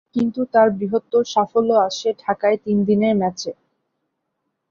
কিন্তু 0.15 0.41
তার 0.53 0.67
বৃহত্তর 0.77 1.23
সাফল্য 1.25 1.71
আসে 1.87 2.09
ঢাকায় 2.23 2.57
তিন 2.65 2.77
দিনের 2.87 3.13
ম্যাচে। 3.17 3.51